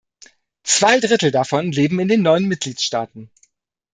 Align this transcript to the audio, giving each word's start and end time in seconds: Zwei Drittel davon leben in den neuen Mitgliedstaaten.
Zwei 0.63 0.99
Drittel 0.99 1.29
davon 1.29 1.71
leben 1.71 1.99
in 1.99 2.07
den 2.07 2.23
neuen 2.23 2.47
Mitgliedstaaten. 2.47 3.29